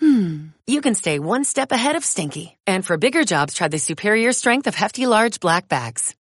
hmm, 0.00 0.48
you 0.66 0.80
can 0.80 0.94
stay 0.94 1.18
one 1.18 1.44
step 1.44 1.72
ahead 1.72 1.96
of 1.96 2.04
stinky. 2.04 2.56
And 2.66 2.84
for 2.84 2.96
bigger 2.96 3.24
jobs, 3.24 3.54
try 3.54 3.68
the 3.68 3.78
superior 3.78 4.32
strength 4.32 4.66
of 4.66 4.74
Hefty 4.74 5.06
Large 5.06 5.40
Black 5.40 5.68
Bags. 5.68 6.14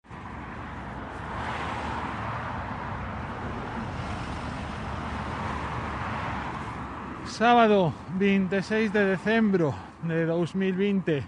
Sábado 7.25 7.95
26 8.19 8.93
de 8.93 9.05
decembro 9.07 9.75
de 10.03 10.27
2020 10.27 11.25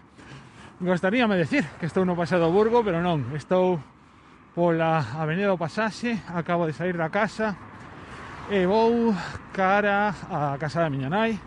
Gostaríame 0.80 1.37
decir 1.37 1.65
que 1.79 1.87
estou 1.87 2.05
no 2.05 2.16
Paseo 2.16 2.43
do 2.43 2.51
Burgo 2.52 2.85
Pero 2.85 3.01
non, 3.01 3.33
estou 3.33 3.80
pola 4.52 5.01
Avenida 5.16 5.49
do 5.49 5.57
Pasaxe 5.57 6.21
Acabo 6.35 6.66
de 6.66 6.77
sair 6.77 6.99
da 6.99 7.09
casa 7.09 7.57
E 8.51 8.66
vou 8.66 9.15
cara 9.55 10.13
a 10.29 10.59
casa 10.61 10.85
da 10.85 10.93
miña 10.93 11.09
nai 11.09 11.38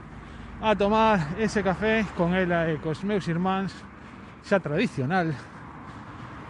a 0.62 0.76
tomar 0.76 1.36
ese 1.40 1.64
café 1.64 2.05
con 2.16 2.34
ela 2.34 2.68
e 2.70 2.76
eh, 2.76 2.80
cos 2.80 3.04
meus 3.04 3.27
irmáns 3.27 3.76
xa 4.46 4.63
tradicional 4.63 5.36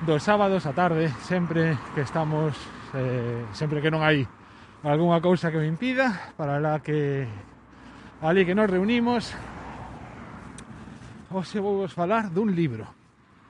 dos 0.05 0.21
sábados 0.21 0.69
a 0.69 0.73
tarde 0.77 1.09
sempre 1.25 1.73
que 1.97 2.05
estamos 2.05 2.53
eh, 2.93 3.41
sempre 3.57 3.81
que 3.81 3.89
non 3.89 4.05
hai 4.05 4.27
algunha 4.85 5.17
cousa 5.23 5.49
que 5.49 5.57
me 5.57 5.65
impida 5.65 6.33
para 6.37 6.61
la 6.61 6.83
que 6.85 7.25
ali 8.21 8.45
que 8.45 8.53
nos 8.53 8.69
reunimos 8.69 9.33
os 11.35 11.51
vou 11.57 11.83
vos 11.83 11.91
falar 11.91 12.31
dun 12.31 12.53
libro. 12.55 12.87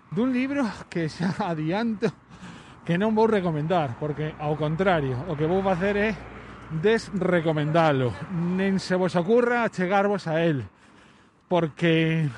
Dun 0.09 0.33
libro 0.33 0.65
que 0.89 1.05
xa 1.11 1.35
adianto 1.52 2.09
que 2.87 2.95
non 2.97 3.11
vou 3.11 3.27
recomendar 3.27 3.99
porque 3.99 4.33
ao 4.39 4.55
contrario 4.55 5.19
o 5.27 5.35
que 5.35 5.45
vou 5.45 5.59
facer 5.61 5.99
é 5.99 6.09
desrecomendalo. 6.69 8.13
Nen 8.31 8.80
se 8.80 8.95
vos 8.95 9.16
ocurra 9.16 9.69
chegarvos 9.69 10.27
a 10.27 10.44
él, 10.44 10.66
porque 11.47 12.30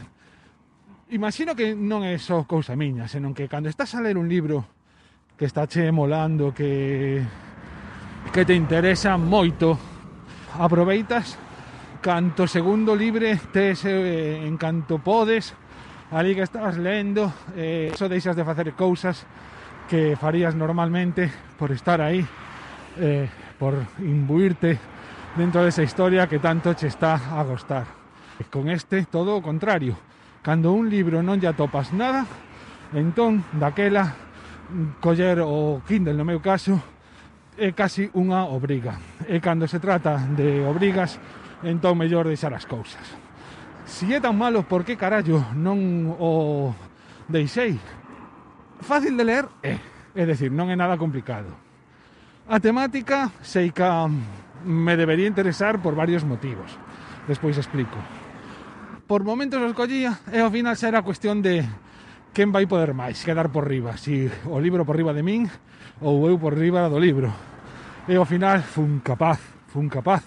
imagino 1.10 1.56
que 1.56 1.76
non 1.76 2.04
é 2.04 2.20
só 2.20 2.44
cousa 2.44 2.76
miña, 2.76 3.08
senón 3.08 3.32
que 3.32 3.48
cando 3.48 3.72
estás 3.72 3.96
a 3.96 4.04
ler 4.04 4.20
un 4.20 4.28
libro 4.28 4.68
que 5.40 5.46
está 5.46 5.68
che 5.68 5.92
molando, 5.92 6.52
que 6.52 7.24
que 8.34 8.44
te 8.44 8.54
interesa 8.54 9.16
moito, 9.16 9.80
aproveitas 10.60 11.40
canto 12.02 12.48
segundo 12.48 12.96
libre 12.96 13.40
tes 13.52 13.86
eh, 13.86 14.46
en 14.46 14.58
canto 14.58 15.00
podes 15.00 15.54
ali 16.12 16.36
que 16.36 16.42
estás 16.42 16.78
lendo 16.78 17.34
eh, 17.56 17.92
eso 17.92 18.08
deixas 18.08 18.36
de 18.36 18.46
facer 18.46 18.74
cousas 18.74 19.26
que 19.90 20.16
farías 20.16 20.56
normalmente 20.56 21.32
por 21.58 21.72
estar 21.72 22.02
aí 22.02 22.26
eh, 23.00 23.28
por 23.60 23.74
imbuirte 24.00 24.80
dentro 25.36 25.64
desa 25.64 25.84
historia 25.84 26.28
que 26.28 26.40
tanto 26.40 26.74
che 26.74 26.88
está 26.88 27.38
a 27.38 27.44
gostar. 27.44 27.86
Con 28.52 28.70
este 28.70 29.06
todo 29.06 29.36
o 29.38 29.42
contrario. 29.42 29.98
Cando 30.42 30.74
un 30.74 30.90
libro 30.90 31.22
non 31.22 31.42
lle 31.42 31.50
atopas 31.50 31.92
nada, 31.92 32.24
entón 32.94 33.44
daquela 33.58 34.14
mm, 34.70 35.02
coller 35.02 35.42
o 35.44 35.82
Kindle 35.84 36.16
no 36.16 36.24
meu 36.24 36.40
caso 36.40 36.80
é 37.58 37.74
casi 37.74 38.08
unha 38.14 38.46
obriga. 38.48 38.96
E 39.26 39.42
cando 39.42 39.66
se 39.66 39.82
trata 39.82 40.22
de 40.38 40.64
obrigas, 40.64 41.18
entón 41.66 41.98
mellor 41.98 42.30
deixar 42.30 42.54
as 42.54 42.70
cousas. 42.70 43.04
Si 43.90 44.14
é 44.14 44.22
tan 44.22 44.38
malo, 44.38 44.64
por 44.64 44.86
que 44.86 44.96
carallo 44.96 45.42
non 45.58 46.14
o 46.16 46.72
deixei? 47.28 47.76
Fácil 48.80 49.18
de 49.18 49.26
ler 49.26 49.46
é, 49.66 49.82
é 50.14 50.24
decir, 50.24 50.54
non 50.54 50.70
é 50.70 50.78
nada 50.78 50.96
complicado 51.02 51.67
A 52.48 52.64
temática 52.64 53.28
sei 53.44 53.76
que 53.76 53.84
me 54.64 54.96
debería 54.96 55.28
interesar 55.28 55.84
por 55.84 56.00
varios 56.00 56.24
motivos. 56.24 56.72
Despois 57.28 57.60
explico. 57.60 58.00
Por 59.04 59.28
momentos 59.28 59.60
os 59.60 59.76
collía 59.76 60.24
e 60.32 60.40
ao 60.40 60.48
final 60.48 60.80
xa 60.80 60.88
era 60.88 61.04
cuestión 61.04 61.44
de 61.44 61.68
quen 62.32 62.56
vai 62.56 62.64
poder 62.64 62.96
máis 62.96 63.20
quedar 63.28 63.52
por 63.52 63.68
riba, 63.68 64.00
si 64.00 64.32
o 64.48 64.64
libro 64.64 64.88
por 64.88 64.96
riba 64.96 65.12
de 65.12 65.28
min 65.28 65.44
ou 66.00 66.24
eu 66.24 66.40
por 66.40 66.56
riba 66.56 66.88
do 66.88 66.96
libro. 66.96 67.36
E 68.08 68.16
ao 68.16 68.24
final 68.24 68.64
fun 68.64 69.04
capaz, 69.04 69.44
fun 69.68 69.92
capaz 69.92 70.24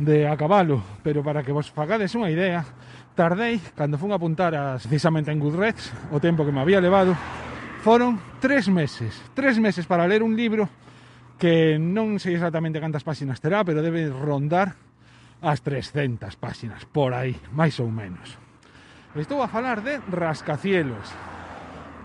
de 0.00 0.24
acabalo, 0.24 0.80
pero 1.04 1.20
para 1.20 1.44
que 1.44 1.52
vos 1.52 1.68
fagades 1.68 2.16
unha 2.16 2.32
idea, 2.32 2.64
tardei, 3.12 3.60
cando 3.76 4.00
fun 4.00 4.16
apuntar 4.16 4.56
as, 4.56 4.88
precisamente 4.88 5.28
en 5.28 5.44
Goodreads, 5.44 5.92
o 6.08 6.16
tempo 6.24 6.40
que 6.40 6.56
me 6.56 6.64
había 6.64 6.80
levado, 6.80 7.12
foron 7.84 8.16
tres 8.40 8.72
meses, 8.72 9.12
tres 9.36 9.60
meses 9.60 9.84
para 9.84 10.08
ler 10.08 10.24
un 10.24 10.32
libro 10.32 10.72
que 11.44 11.76
non 11.76 12.16
sei 12.16 12.40
exactamente 12.40 12.80
cantas 12.80 13.04
páxinas 13.04 13.36
terá, 13.36 13.60
pero 13.68 13.84
debe 13.84 14.08
rondar 14.08 14.80
as 15.44 15.60
300 15.60 16.40
páxinas, 16.40 16.88
por 16.88 17.12
aí, 17.12 17.36
máis 17.52 17.76
ou 17.84 17.92
menos. 17.92 18.40
Estou 19.12 19.44
a 19.44 19.52
falar 19.52 19.84
de 19.84 20.00
Rascacielos, 20.08 21.04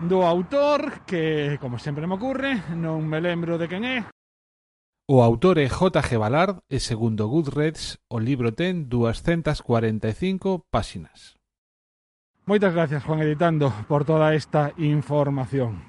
do 0.04 0.28
autor 0.28 1.08
que, 1.08 1.56
como 1.56 1.80
sempre 1.80 2.04
me 2.04 2.20
ocurre, 2.20 2.60
non 2.76 3.00
me 3.08 3.16
lembro 3.16 3.56
de 3.56 3.64
quen 3.64 3.88
é. 3.88 4.04
O 5.08 5.24
autor 5.24 5.56
é 5.56 5.72
J.G. 5.72 6.20
Ballard 6.20 6.60
e, 6.68 6.76
segundo 6.76 7.24
Goodreads, 7.24 7.96
o 8.12 8.20
libro 8.20 8.52
ten 8.52 8.92
245 8.92 10.68
páxinas. 10.68 11.40
Moitas 12.44 12.76
gracias, 12.76 13.08
Juan 13.08 13.24
Editando, 13.24 13.72
por 13.88 14.04
toda 14.04 14.36
esta 14.36 14.76
información. 14.76 15.80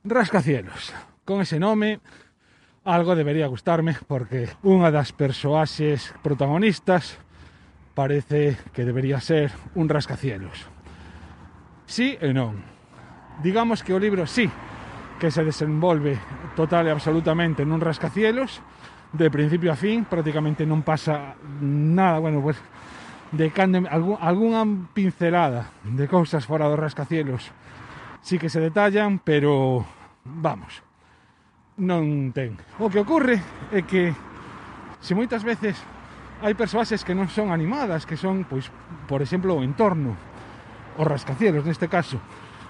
Rascacielos, 0.00 0.96
con 1.28 1.44
ese 1.44 1.60
nome 1.60 2.00
algo 2.88 3.12
debería 3.12 3.52
gustarme 3.52 3.92
porque 4.08 4.48
unha 4.64 4.88
das 4.88 5.12
persoaxes 5.12 6.16
protagonistas 6.24 7.20
parece 7.92 8.56
que 8.72 8.88
debería 8.88 9.20
ser 9.20 9.52
un 9.76 9.92
rascacielos. 9.92 10.64
Sí 11.84 12.16
e 12.16 12.32
non. 12.32 12.56
Digamos 13.44 13.84
que 13.84 13.92
o 13.92 14.00
libro 14.00 14.24
sí 14.24 14.48
que 15.20 15.28
se 15.28 15.44
desenvolve 15.44 16.16
total 16.56 16.88
e 16.88 16.94
absolutamente 16.96 17.60
nun 17.68 17.84
rascacielos, 17.84 18.64
de 19.12 19.28
principio 19.28 19.68
a 19.68 19.76
fin, 19.76 20.08
prácticamente 20.08 20.64
non 20.64 20.80
pasa 20.80 21.36
nada, 21.60 22.24
bueno, 22.24 22.40
pues 22.40 22.56
de 23.36 23.52
cando, 23.52 23.84
algún, 23.84 24.16
algunha 24.16 24.64
pincelada 24.96 25.76
de 25.84 26.08
cousas 26.08 26.48
fora 26.48 26.72
dos 26.72 26.80
rascacielos 26.80 27.52
sí 28.24 28.40
que 28.40 28.48
se 28.48 28.64
detallan, 28.64 29.20
pero 29.20 29.84
vamos, 30.24 30.87
non 31.78 32.34
ten. 32.34 32.58
O 32.82 32.90
que 32.90 32.98
ocorre 32.98 33.38
é 33.70 33.86
que 33.86 34.10
se 34.98 35.14
moitas 35.14 35.46
veces 35.46 35.78
hai 36.42 36.54
persoaxes 36.54 37.02
que 37.02 37.14
non 37.14 37.30
son 37.30 37.50
animadas, 37.54 38.06
que 38.06 38.18
son, 38.18 38.46
pois, 38.46 38.70
por 39.10 39.22
exemplo, 39.22 39.54
o 39.54 39.62
entorno, 39.62 40.14
os 40.98 41.06
rascacielos 41.06 41.66
neste 41.66 41.86
caso, 41.86 42.18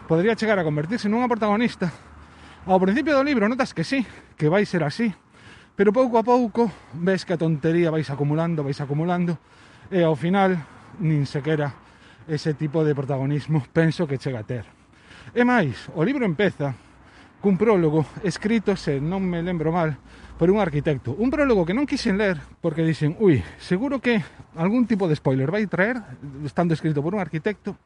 podría 0.09 0.37
chegar 0.37 0.61
a 0.61 0.65
convertirse 0.65 1.09
nunha 1.09 1.29
protagonista. 1.29 1.89
Ao 2.69 2.81
principio 2.81 3.17
do 3.17 3.25
libro 3.25 3.49
notas 3.49 3.73
que 3.73 3.85
sí, 3.85 4.05
que 4.37 4.53
vai 4.53 4.69
ser 4.69 4.85
así, 4.85 5.09
pero 5.73 5.93
pouco 5.93 6.21
a 6.21 6.25
pouco 6.25 6.69
ves 6.97 7.25
que 7.25 7.37
a 7.37 7.41
tontería 7.41 7.93
vais 7.93 8.09
acumulando, 8.13 8.65
vais 8.65 8.81
acumulando, 8.81 9.41
e 9.89 10.05
ao 10.05 10.17
final 10.17 10.57
nin 11.01 11.25
sequera 11.25 11.73
ese 12.29 12.53
tipo 12.53 12.85
de 12.85 12.93
protagonismo 12.93 13.65
penso 13.77 14.05
que 14.05 14.21
chega 14.21 14.45
a 14.45 14.49
ter. 14.49 14.65
E 15.33 15.45
máis, 15.45 15.89
o 15.93 16.05
libro 16.05 16.25
empeza 16.25 16.88
cun 17.41 17.57
prólogo 17.57 18.07
escrito, 18.27 18.75
se 18.75 18.99
non 18.99 19.23
me 19.23 19.43
lembro 19.43 19.71
mal, 19.71 19.95
por 20.39 20.51
un 20.51 20.59
arquitecto. 20.59 21.15
Un 21.19 21.31
prólogo 21.31 21.67
que 21.67 21.75
non 21.75 21.87
quixen 21.87 22.19
ler 22.19 22.39
porque 22.63 22.87
dixen, 22.87 23.19
ui, 23.19 23.43
seguro 23.59 23.99
que 24.03 24.23
algún 24.55 24.87
tipo 24.87 25.07
de 25.07 25.19
spoiler 25.19 25.51
vai 25.51 25.67
traer, 25.67 25.99
estando 26.47 26.75
escrito 26.75 27.03
por 27.03 27.15
un 27.15 27.23
arquitecto, 27.23 27.79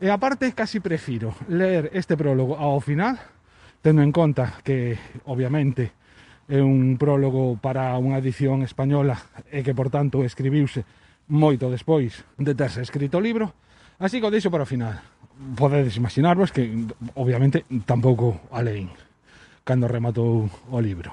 e 0.00 0.10
aparte 0.10 0.52
casi 0.52 0.80
prefiro 0.80 1.32
ler 1.48 1.92
este 1.96 2.16
prólogo 2.16 2.56
ao 2.56 2.80
final, 2.80 3.16
tendo 3.84 4.00
en 4.00 4.12
conta 4.12 4.60
que, 4.64 4.96
obviamente, 5.28 5.92
é 6.48 6.60
un 6.60 7.00
prólogo 7.00 7.56
para 7.56 7.96
unha 7.96 8.20
edición 8.20 8.60
española 8.64 9.16
e 9.48 9.64
que, 9.64 9.72
por 9.72 9.88
tanto, 9.88 10.24
escribiuse 10.24 10.84
moito 11.32 11.72
despois 11.72 12.24
de 12.36 12.52
terse 12.52 12.84
escrito 12.84 13.16
o 13.16 13.24
libro, 13.24 13.52
así 13.96 14.20
que 14.20 14.28
o 14.28 14.34
deixo 14.34 14.52
para 14.52 14.64
o 14.64 14.68
final 14.68 15.13
podedes 15.56 15.96
imaginarvos 15.96 16.52
que 16.52 16.86
obviamente 17.14 17.64
tampouco 17.86 18.40
a 18.54 18.62
leín 18.62 18.90
cando 19.64 19.88
rematou 19.88 20.46
o 20.70 20.78
libro. 20.78 21.10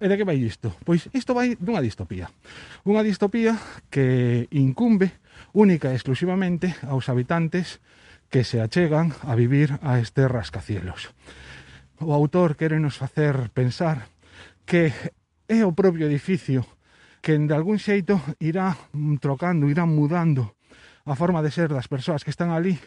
E 0.00 0.08
de 0.08 0.16
que 0.16 0.24
vai 0.24 0.40
isto? 0.40 0.72
Pois 0.86 1.12
isto 1.12 1.36
vai 1.36 1.58
dunha 1.60 1.84
distopía. 1.84 2.32
Unha 2.88 3.04
distopía 3.04 3.58
que 3.92 4.48
incumbe 4.54 5.12
única 5.52 5.92
e 5.92 5.98
exclusivamente 5.98 6.72
aos 6.88 7.12
habitantes 7.12 7.84
que 8.32 8.46
se 8.46 8.62
achegan 8.62 9.12
a 9.26 9.36
vivir 9.36 9.76
a 9.84 10.00
este 10.00 10.24
rascacielos. 10.24 11.12
O 12.00 12.16
autor 12.16 12.56
quere 12.56 12.80
nos 12.80 12.96
facer 12.96 13.52
pensar 13.52 14.08
que 14.64 14.94
é 15.50 15.66
o 15.66 15.76
propio 15.76 16.08
edificio 16.08 16.64
que 17.20 17.36
en 17.36 17.44
de 17.44 17.52
algún 17.52 17.76
xeito 17.76 18.22
irá 18.40 18.78
trocando, 19.20 19.68
irá 19.68 19.84
mudando 19.84 20.56
a 21.10 21.18
forma 21.18 21.42
de 21.42 21.50
ser 21.50 21.74
das 21.74 21.90
persoas 21.90 22.22
que 22.22 22.30
están 22.30 22.54
ali 22.54 22.78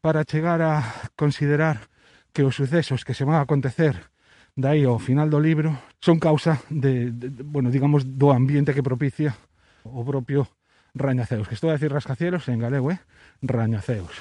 para 0.00 0.24
chegar 0.24 0.64
a 0.64 0.80
considerar 1.20 1.92
que 2.32 2.40
os 2.40 2.56
sucesos 2.56 3.04
que 3.04 3.12
se 3.12 3.28
van 3.28 3.36
a 3.36 3.44
acontecer 3.44 4.08
dai 4.56 4.88
ao 4.88 4.96
final 4.96 5.28
do 5.28 5.36
libro 5.36 5.76
son 6.00 6.16
causa 6.16 6.64
de, 6.72 7.12
de, 7.12 7.28
de 7.28 7.42
bueno, 7.44 7.68
digamos, 7.68 8.08
do 8.08 8.32
ambiente 8.32 8.72
que 8.72 8.82
propicia 8.82 9.36
o 9.84 10.00
propio 10.00 10.48
Rañaceus. 10.96 11.46
que 11.46 11.54
estou 11.54 11.68
a 11.68 11.76
decir 11.76 11.92
rascacielos 11.92 12.48
en 12.48 12.58
galego, 12.58 12.90
eh? 12.90 12.98
Rañaceus. 13.44 14.16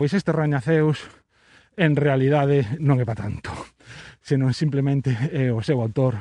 Pois 0.00 0.16
este 0.16 0.32
Rañaceus 0.32 1.04
en 1.76 1.94
realidade 1.94 2.66
non 2.80 2.98
é 2.98 3.04
para 3.04 3.28
tanto, 3.28 3.52
senón 4.24 4.56
simplemente 4.56 5.12
é 5.30 5.52
o 5.52 5.60
seu 5.60 5.78
autor 5.78 6.18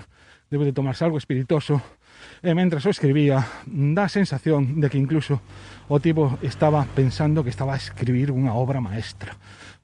debe 0.52 0.68
de 0.68 0.76
tomarse 0.76 1.08
algo 1.08 1.18
espiritoso 1.18 1.82
Eh, 2.44 2.52
e 2.52 2.58
mentre 2.58 2.78
o 2.80 2.92
escribía 2.92 3.44
dá 3.66 4.08
sensación 4.08 4.80
de 4.82 4.88
que 4.90 5.02
incluso 5.02 5.42
o 5.90 5.98
tipo 6.00 6.38
estaba 6.44 6.86
pensando 6.96 7.44
que 7.44 7.54
estaba 7.54 7.74
a 7.74 7.82
escribir 7.82 8.30
unha 8.30 8.54
obra 8.54 8.84
maestra 8.84 9.36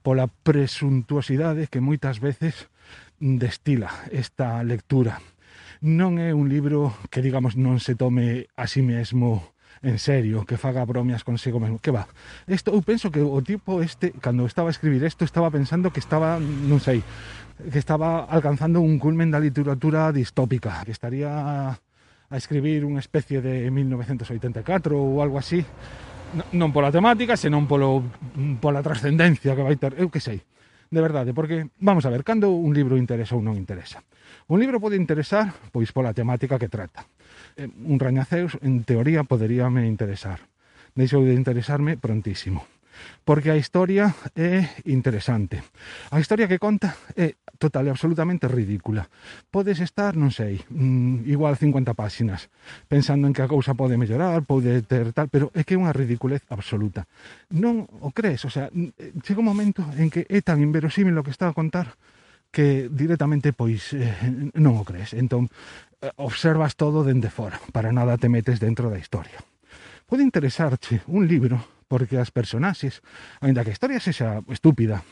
pola 0.04 0.28
presuntuosidade 0.28 1.72
que 1.72 1.80
moitas 1.80 2.20
veces 2.20 2.68
destila 3.24 3.90
esta 4.12 4.60
lectura. 4.68 5.24
Non 5.80 6.20
é 6.20 6.36
un 6.36 6.52
libro 6.52 6.92
que, 7.08 7.24
digamos, 7.24 7.56
non 7.56 7.80
se 7.80 7.96
tome 7.96 8.52
a 8.60 8.68
sí 8.68 8.84
mesmo 8.84 9.56
en 9.84 10.00
serio, 10.00 10.48
que 10.48 10.56
faga 10.56 10.86
bromias 10.86 11.24
consigo 11.24 11.60
mesmo. 11.60 11.80
Que 11.80 11.92
va? 11.92 12.08
Isto, 12.48 12.72
eu 12.72 12.84
penso 12.84 13.12
que 13.12 13.20
o 13.20 13.40
tipo 13.44 13.84
este, 13.84 14.12
cando 14.20 14.48
estaba 14.48 14.72
a 14.72 14.76
escribir 14.76 15.04
isto, 15.04 15.24
estaba 15.24 15.52
pensando 15.52 15.92
que 15.92 16.00
estaba, 16.00 16.40
non 16.40 16.80
sei, 16.80 17.04
que 17.60 17.80
estaba 17.80 18.24
alcanzando 18.28 18.80
un 18.84 19.00
culmen 19.00 19.32
da 19.32 19.44
literatura 19.44 20.12
distópica, 20.12 20.84
que 20.88 20.96
estaría 20.96 21.80
a 22.30 22.36
escribir 22.38 22.86
unha 22.88 23.02
especie 23.02 23.42
de 23.42 23.68
1984 23.72 24.94
ou 24.96 25.20
algo 25.20 25.42
así 25.42 25.66
non 26.54 26.74
pola 26.74 26.90
temática, 26.90 27.38
senón 27.38 27.70
polo, 27.70 28.02
mm, 28.34 28.58
pola 28.58 28.82
trascendencia 28.82 29.54
que 29.54 29.66
vai 29.66 29.78
ter, 29.78 29.94
eu 30.00 30.10
que 30.10 30.24
sei 30.24 30.42
de 30.94 31.02
verdade, 31.02 31.34
porque, 31.34 31.70
vamos 31.80 32.06
a 32.06 32.10
ver, 32.10 32.24
cando 32.24 32.52
un 32.52 32.72
libro 32.74 32.98
interesa 33.02 33.34
ou 33.34 33.42
non 33.42 33.58
interesa? 33.58 34.06
Un 34.46 34.62
libro 34.62 34.78
pode 34.78 34.94
interesar, 34.94 35.50
pois, 35.74 35.90
pola 35.90 36.14
temática 36.14 36.62
que 36.62 36.70
trata. 36.70 37.10
Eh, 37.58 37.66
un 37.66 37.98
rañaceus, 37.98 38.62
en 38.62 38.86
teoría, 38.86 39.26
poderíame 39.26 39.90
interesar. 39.90 40.46
Deixou 40.94 41.26
de 41.26 41.34
interesarme 41.34 41.98
prontísimo 41.98 42.70
porque 43.24 43.52
a 43.52 43.58
historia 43.58 44.16
é 44.36 44.82
interesante. 44.86 45.64
A 46.12 46.20
historia 46.20 46.48
que 46.48 46.60
conta 46.60 46.96
é 47.16 47.36
total 47.58 47.88
e 47.88 47.94
absolutamente 47.94 48.48
ridícula. 48.52 49.08
Podes 49.48 49.80
estar, 49.80 50.20
non 50.20 50.34
sei, 50.34 50.60
mm, 50.68 51.30
igual 51.30 51.56
50 51.56 51.96
páxinas, 51.96 52.52
pensando 52.92 53.30
en 53.30 53.34
que 53.34 53.46
a 53.46 53.52
cousa 53.52 53.78
pode 53.78 53.96
mellorar, 53.96 54.44
pode 54.44 54.84
ter 54.84 55.16
tal, 55.16 55.32
pero 55.32 55.48
é 55.56 55.64
que 55.64 55.76
é 55.76 55.80
unha 55.80 55.96
ridiculez 55.96 56.44
absoluta. 56.52 57.08
Non 57.56 57.88
o 58.04 58.12
crees, 58.12 58.44
o 58.44 58.52
sea, 58.52 58.68
chega 59.24 59.40
un 59.40 59.48
momento 59.48 59.86
en 59.96 60.12
que 60.12 60.28
é 60.28 60.40
tan 60.44 60.60
inverosímil 60.60 61.16
o 61.16 61.24
que 61.24 61.32
está 61.32 61.48
a 61.48 61.56
contar 61.56 61.96
que 62.54 62.88
directamente 62.92 63.50
pois 63.52 63.98
eh, 63.98 64.14
non 64.62 64.78
o 64.78 64.86
crees. 64.86 65.18
Entón, 65.18 65.50
eh, 66.04 66.14
observas 66.22 66.78
todo 66.78 67.02
dende 67.02 67.34
fora, 67.34 67.58
para 67.74 67.90
nada 67.90 68.20
te 68.22 68.30
metes 68.30 68.62
dentro 68.62 68.94
da 68.94 69.02
historia. 69.02 69.42
Pode 70.06 70.22
interesarche 70.22 71.02
un 71.10 71.26
libro 71.26 71.73
porque 71.88 72.18
as 72.18 72.32
personaxes, 72.32 73.04
ainda 73.44 73.64
que 73.64 73.72
a 73.72 73.78
historia 73.78 74.00
sexa 74.00 74.42
estúpida, 74.50 75.04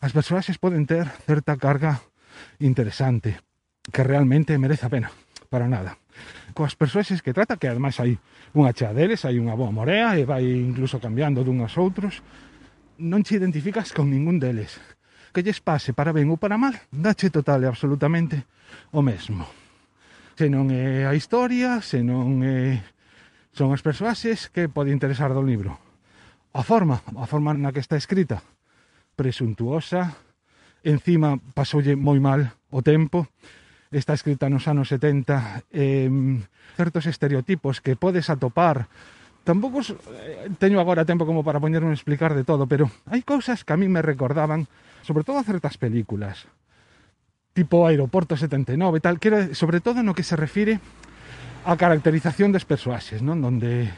as 0.00 0.12
personaxes 0.12 0.60
poden 0.60 0.86
ter 0.86 1.08
certa 1.26 1.56
carga 1.56 2.00
interesante 2.58 3.40
que 3.92 4.04
realmente 4.04 4.58
merece 4.58 4.86
a 4.86 4.92
pena, 4.92 5.10
para 5.48 5.68
nada. 5.68 5.96
Coas 6.52 6.74
persoaxes 6.74 7.22
que 7.22 7.32
trata, 7.32 7.56
que 7.56 7.68
ademais 7.68 7.96
hai 8.00 8.18
unha 8.52 8.74
chea 8.74 8.92
deles, 8.92 9.24
hai 9.24 9.38
unha 9.38 9.54
boa 9.54 9.72
morea 9.72 10.18
e 10.18 10.26
vai 10.26 10.44
incluso 10.44 10.98
cambiando 10.98 11.46
dunhas 11.46 11.76
outros, 11.78 12.20
non 12.98 13.22
te 13.22 13.38
identificas 13.38 13.94
con 13.94 14.10
ningún 14.10 14.42
deles. 14.42 14.76
Que 15.30 15.44
lles 15.44 15.62
pase 15.62 15.94
para 15.94 16.12
ben 16.12 16.28
ou 16.28 16.40
para 16.40 16.58
mal, 16.58 16.74
dache 16.90 17.30
total 17.30 17.62
e 17.64 17.70
absolutamente 17.70 18.44
o 18.90 19.00
mesmo. 19.00 19.46
Se 20.34 20.50
non 20.50 20.68
é 20.74 21.06
a 21.06 21.14
historia, 21.14 21.80
se 21.80 22.02
non 22.02 22.42
é... 22.42 22.82
son 23.54 23.70
as 23.70 23.82
persoaxes 23.82 24.50
que 24.50 24.66
pode 24.68 24.90
interesar 24.90 25.32
do 25.32 25.42
libro 25.42 25.87
a 26.58 26.62
forma, 26.66 26.98
a 27.14 27.26
forma 27.30 27.54
na 27.54 27.70
que 27.70 27.78
está 27.78 27.94
escrita, 27.94 28.42
presuntuosa, 29.14 30.18
encima 30.82 31.38
pasoulle 31.54 31.94
moi 31.94 32.18
mal 32.18 32.58
o 32.74 32.82
tempo, 32.82 33.30
está 33.94 34.18
escrita 34.18 34.50
nos 34.50 34.66
anos 34.66 34.90
70, 34.90 35.70
eh, 35.70 36.10
certos 36.74 37.06
estereotipos 37.06 37.78
que 37.78 37.94
podes 37.94 38.26
atopar 38.26 38.90
Tampouco 39.48 39.80
eh, 39.80 40.52
teño 40.60 40.76
agora 40.76 41.08
tempo 41.08 41.24
como 41.24 41.40
para 41.40 41.56
poñerme 41.56 41.88
a 41.88 41.96
explicar 41.96 42.36
de 42.36 42.44
todo, 42.44 42.68
pero 42.68 42.92
hai 43.08 43.24
cousas 43.24 43.64
que 43.64 43.72
a 43.72 43.80
mí 43.80 43.88
me 43.88 44.04
recordaban, 44.04 44.68
sobre 45.00 45.24
todo 45.24 45.40
a 45.40 45.46
certas 45.48 45.80
películas, 45.80 46.44
tipo 47.56 47.88
Aeroporto 47.88 48.36
79 48.36 48.76
e 48.76 49.00
tal, 49.00 49.16
que 49.16 49.32
era 49.32 49.40
sobre 49.56 49.80
todo 49.80 50.04
no 50.04 50.12
que 50.12 50.20
se 50.20 50.36
refire 50.36 50.84
á 51.64 51.72
caracterización 51.80 52.52
des 52.52 52.68
persoaxes, 52.68 53.24
non? 53.24 53.40
Donde 53.40 53.88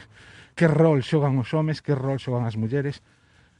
que 0.61 0.69
rol 0.69 1.01
xogan 1.01 1.41
os 1.41 1.49
homes, 1.57 1.81
que 1.81 1.97
rol 1.97 2.21
xogan 2.21 2.45
as 2.45 2.53
mulleres, 2.53 3.01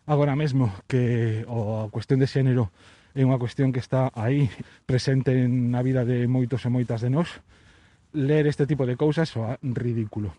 agora 0.06 0.38
mesmo 0.38 0.70
que 0.86 1.42
o, 1.50 1.82
a 1.82 1.90
cuestión 1.90 2.22
de 2.22 2.30
xénero 2.30 2.70
é 3.18 3.26
unha 3.26 3.42
cuestión 3.42 3.74
que 3.74 3.82
está 3.82 4.14
aí 4.14 4.54
presente 4.86 5.34
na 5.50 5.82
vida 5.82 6.06
de 6.06 6.30
moitos 6.30 6.62
e 6.62 6.70
moitas 6.70 7.02
de 7.02 7.10
nós, 7.10 7.42
ler 8.14 8.46
este 8.46 8.70
tipo 8.70 8.86
de 8.86 9.02
cousas 9.02 9.34
soa 9.34 9.58
ridículo. 9.66 10.30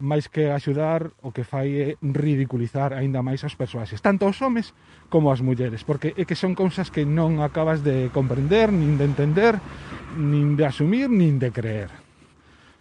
Mais 0.00 0.32
que 0.32 0.48
axudar, 0.48 1.12
o 1.20 1.36
que 1.36 1.44
fai 1.44 1.68
é 1.84 1.88
ridiculizar 2.00 2.96
aínda 2.96 3.20
máis 3.20 3.44
as 3.44 3.52
persoaxes, 3.52 4.00
tanto 4.00 4.24
os 4.24 4.40
homes 4.40 4.72
como 5.12 5.28
as 5.28 5.44
mulleres, 5.44 5.84
porque 5.84 6.16
é 6.16 6.24
que 6.24 6.32
son 6.32 6.56
cousas 6.56 6.88
que 6.88 7.04
non 7.04 7.44
acabas 7.44 7.84
de 7.84 8.08
comprender, 8.08 8.72
nin 8.72 8.96
de 8.96 9.04
entender, 9.04 9.60
nin 10.16 10.56
de 10.56 10.64
asumir, 10.64 11.12
nin 11.12 11.36
de 11.36 11.52
creer 11.52 12.05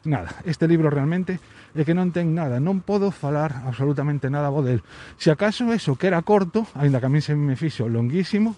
nada. 0.06 0.42
Este 0.46 0.69
libro 0.69 0.90
realmente 0.90 1.38
é 1.75 1.84
que 1.84 1.98
non 1.98 2.13
ten 2.16 2.31
nada, 2.31 2.62
non 2.62 2.81
podo 2.81 3.12
falar 3.12 3.66
absolutamente 3.68 4.31
nada 4.31 4.54
bo 4.54 4.63
del. 4.63 4.81
Se 5.19 5.30
acaso 5.30 5.69
eso 5.74 5.98
que 6.00 6.07
era 6.07 6.22
corto, 6.24 6.66
aínda 6.78 7.04
que 7.04 7.07
a 7.07 7.13
min 7.13 7.25
se 7.25 7.36
me 7.36 7.60
fixo 7.60 7.90
longuísimo, 7.90 8.56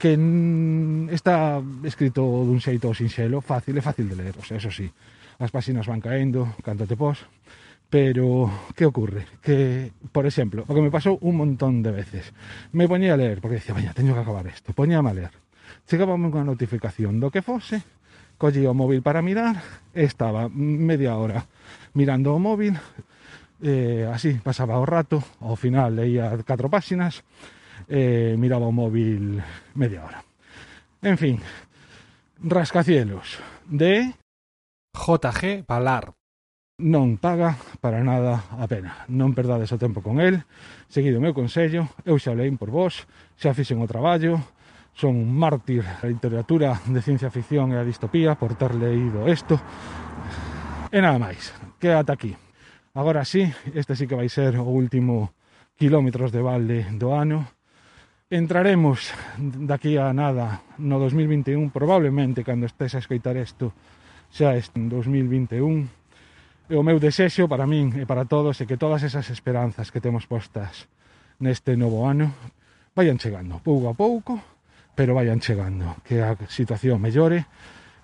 que 0.00 0.16
está 1.12 1.60
escrito 1.84 2.24
dun 2.24 2.60
xeito 2.60 2.88
sinxelo, 2.96 3.44
fácil, 3.44 3.76
é 3.76 3.82
fácil 3.84 4.08
de 4.08 4.16
ler, 4.16 4.34
o 4.40 4.44
sea, 4.44 4.56
eso 4.56 4.72
sí. 4.72 4.88
As 5.40 5.52
páxinas 5.52 5.84
van 5.84 6.00
caendo, 6.00 6.56
canto 6.64 6.88
te 6.88 6.96
pos, 6.96 7.20
pero 7.90 8.48
que 8.76 8.86
ocurre? 8.86 9.26
Que, 9.42 9.92
por 10.12 10.24
exemplo, 10.24 10.64
o 10.64 10.72
que 10.72 10.80
me 10.80 10.88
pasou 10.88 11.20
un 11.20 11.36
montón 11.36 11.84
de 11.84 11.92
veces. 11.92 12.32
Me 12.72 12.88
poñía 12.88 13.12
a 13.12 13.20
ler, 13.20 13.44
porque 13.44 13.60
decía, 13.60 13.76
veña, 13.76 13.92
teño 13.92 14.16
que 14.16 14.24
acabar 14.24 14.48
isto, 14.48 14.72
poñía 14.72 15.04
a 15.04 15.12
ler. 15.12 15.32
Chegaba 15.84 16.16
unha 16.16 16.48
notificación 16.48 17.20
do 17.20 17.28
que 17.28 17.44
fose, 17.44 17.84
collí 18.40 18.64
o 18.64 18.72
móvil 18.72 19.04
para 19.04 19.20
mirar, 19.20 19.60
estaba 19.92 20.48
media 20.48 21.20
hora 21.20 21.44
mirando 21.92 22.32
o 22.32 22.40
móvil, 22.40 22.80
eh, 23.60 24.08
así 24.08 24.40
pasaba 24.40 24.80
o 24.80 24.88
rato, 24.88 25.20
ao 25.44 25.60
final 25.60 26.00
leía 26.00 26.32
catro 26.48 26.72
páxinas, 26.72 27.20
eh, 27.84 28.40
miraba 28.40 28.64
o 28.64 28.72
móvil 28.72 29.44
media 29.76 30.00
hora. 30.00 30.24
En 31.04 31.20
fin, 31.20 31.36
Rascacielos, 32.40 33.36
de... 33.68 34.16
JG 34.96 35.62
Palar. 35.68 36.16
Non 36.80 37.20
paga 37.20 37.60
para 37.84 38.00
nada 38.00 38.48
a 38.56 38.64
pena. 38.64 39.04
Non 39.12 39.36
perdades 39.36 39.68
o 39.70 39.78
tempo 39.78 40.00
con 40.00 40.16
el. 40.16 40.48
Seguido 40.88 41.20
o 41.20 41.24
meu 41.24 41.36
consello, 41.36 41.92
eu 42.08 42.16
xa 42.16 42.32
leín 42.32 42.56
por 42.56 42.72
vos, 42.72 43.04
xa 43.36 43.52
fixen 43.52 43.84
o 43.84 43.86
traballo, 43.86 44.40
son 45.00 45.16
un 45.16 45.32
mártir 45.32 45.80
a 45.80 46.04
literatura 46.04 46.76
de 46.84 47.00
ciencia 47.00 47.32
ficción 47.32 47.72
e 47.72 47.80
a 47.80 47.88
distopía 47.88 48.36
por 48.36 48.52
ter 48.52 48.76
leído 48.76 49.24
isto. 49.24 49.56
E 50.92 51.00
nada 51.00 51.16
máis, 51.16 51.56
que 51.80 51.88
ata 51.88 52.12
aquí. 52.12 52.36
Agora 52.92 53.24
sí, 53.24 53.48
este 53.72 53.96
sí 53.96 54.04
que 54.04 54.12
vai 54.12 54.28
ser 54.28 54.60
o 54.60 54.68
último 54.68 55.32
kilómetros 55.80 56.36
de 56.36 56.44
balde 56.44 56.84
do 57.00 57.16
ano. 57.16 57.48
Entraremos 58.28 59.08
daqui 59.40 59.96
a 59.96 60.12
nada 60.12 60.68
no 60.76 61.00
2021, 61.00 61.72
probablemente 61.72 62.44
cando 62.44 62.68
estés 62.68 62.92
a 62.92 63.00
escoitar 63.00 63.40
isto 63.40 63.72
xa 64.28 64.52
este 64.52 64.76
2021. 64.84 65.88
E 66.68 66.76
o 66.76 66.84
meu 66.84 67.00
desexo 67.00 67.48
para 67.48 67.64
min 67.64 67.96
e 67.96 68.04
para 68.04 68.28
todos 68.28 68.60
é 68.60 68.68
que 68.68 68.76
todas 68.76 69.00
esas 69.00 69.32
esperanzas 69.32 69.88
que 69.88 70.04
temos 70.04 70.28
postas 70.28 70.92
neste 71.40 71.72
novo 71.72 72.04
ano 72.04 72.36
vayan 72.92 73.16
chegando 73.16 73.64
pouco 73.64 73.88
a 73.88 73.96
pouco 73.96 74.59
pero 75.00 75.14
vayan 75.14 75.40
chegando, 75.40 75.96
que 76.04 76.20
a 76.20 76.36
situación 76.52 77.00
mellore 77.00 77.48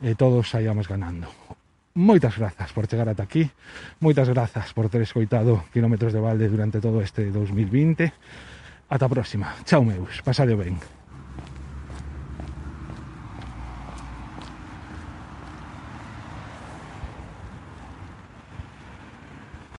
e 0.01 0.17
todos 0.17 0.49
saíamos 0.49 0.89
ganando. 0.89 1.29
Moitas 1.93 2.41
grazas 2.41 2.73
por 2.73 2.89
chegar 2.89 3.05
ata 3.13 3.21
aquí, 3.21 3.53
moitas 4.01 4.33
grazas 4.33 4.73
por 4.73 4.89
ter 4.89 5.05
escoitado 5.05 5.61
kilómetros 5.77 6.17
de 6.17 6.25
balde 6.25 6.49
durante 6.49 6.81
todo 6.81 7.05
este 7.05 7.29
2020. 7.29 8.89
Ata 8.89 9.05
a 9.05 9.13
próxima. 9.13 9.53
Chao 9.69 9.85
meus, 9.85 10.25
pasadeo 10.25 10.57
ben. 10.57 10.96